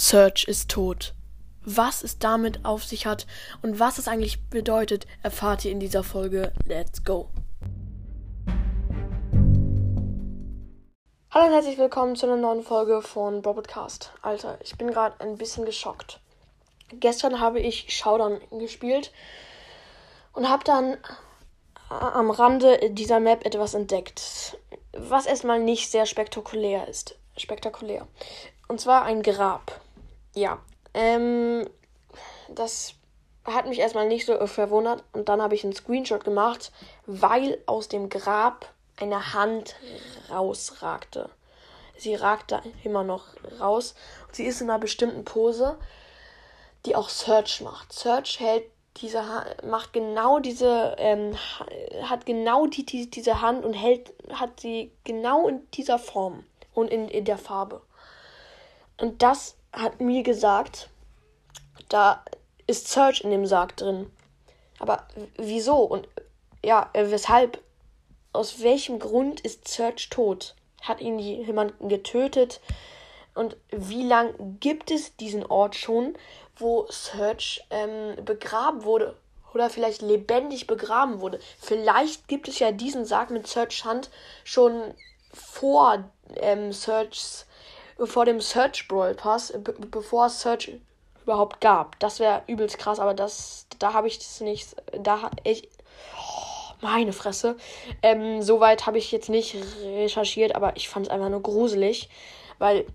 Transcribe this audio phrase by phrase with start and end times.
[0.00, 1.12] Search ist tot.
[1.64, 3.26] Was es damit auf sich hat
[3.62, 6.52] und was es eigentlich bedeutet, erfahrt ihr in dieser Folge.
[6.64, 7.28] Let's go!
[11.32, 14.12] Hallo und herzlich willkommen zu einer neuen Folge von Broadcast.
[14.22, 16.20] Alter, ich bin gerade ein bisschen geschockt.
[16.92, 19.12] Gestern habe ich Showdown gespielt
[20.32, 20.96] und habe dann
[21.88, 24.56] am Rande dieser Map etwas entdeckt,
[24.92, 27.18] was erstmal nicht sehr spektakulär ist.
[27.36, 28.06] Spektakulär.
[28.68, 29.80] Und zwar ein Grab.
[30.38, 30.60] Ja.
[30.94, 31.68] Ähm,
[32.48, 32.94] das
[33.44, 35.02] hat mich erstmal nicht so verwundert.
[35.12, 36.70] Und dann habe ich einen Screenshot gemacht,
[37.06, 39.74] weil aus dem Grab eine Hand
[40.30, 41.28] rausragte.
[41.96, 43.26] Sie ragte immer noch
[43.58, 43.96] raus.
[44.30, 45.76] Sie ist in einer bestimmten Pose,
[46.86, 47.92] die auch Search macht.
[47.92, 48.64] Search hält
[48.98, 49.22] diese
[49.64, 51.36] macht genau diese ähm,
[52.02, 56.44] hat genau die, die, diese Hand und hält hat sie genau in dieser Form
[56.74, 57.80] und in, in der Farbe.
[59.00, 60.88] Und das hat mir gesagt,
[61.88, 62.22] da
[62.66, 64.10] ist Search in dem Sarg drin.
[64.78, 66.08] Aber wieso und
[66.64, 67.62] ja, äh, weshalb?
[68.34, 70.54] Aus welchem Grund ist Search tot?
[70.82, 72.60] Hat ihn jemand getötet?
[73.34, 76.14] Und wie lang gibt es diesen Ort schon,
[76.56, 79.16] wo Search ähm, begraben wurde?
[79.54, 81.40] Oder vielleicht lebendig begraben wurde?
[81.58, 84.10] Vielleicht gibt es ja diesen Sarg mit Search Hand
[84.44, 84.94] schon
[85.32, 86.04] vor
[86.36, 87.46] ähm, Searchs
[88.04, 89.52] vor dem Search Brawl Pass,
[89.90, 90.72] bevor es Search
[91.22, 91.98] überhaupt gab.
[92.00, 95.68] Das wäre übelst krass, aber das, da habe ich das nicht, da ich,
[96.16, 97.56] oh, meine Fresse.
[98.02, 102.08] Ähm, Soweit habe ich jetzt nicht recherchiert, aber ich fand es einfach nur gruselig,
[102.58, 102.86] weil,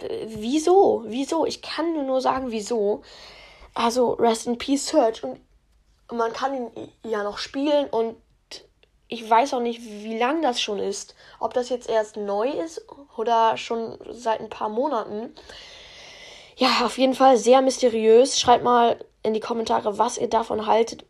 [0.00, 1.46] äh, wieso, wieso?
[1.46, 3.02] Ich kann nur sagen, wieso.
[3.74, 5.40] Also, Rest in Peace Search und
[6.12, 8.16] man kann ihn ja noch spielen und
[9.12, 11.16] ich weiß auch nicht, wie lang das schon ist.
[11.40, 12.86] Ob das jetzt erst neu ist
[13.20, 15.34] oder schon seit ein paar Monaten.
[16.56, 18.38] Ja, auf jeden Fall sehr mysteriös.
[18.38, 21.04] Schreibt mal in die Kommentare, was ihr davon haltet,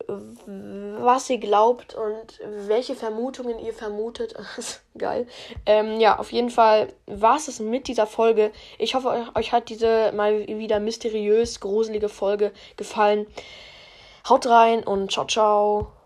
[0.46, 4.34] was ihr glaubt und welche Vermutungen ihr vermutet.
[4.98, 5.26] Geil.
[5.66, 8.50] Ähm, ja, auf jeden Fall war es mit dieser Folge.
[8.78, 13.26] Ich hoffe, euch, euch hat diese mal wieder mysteriös gruselige Folge gefallen.
[14.28, 15.99] Haut rein und ciao, ciao.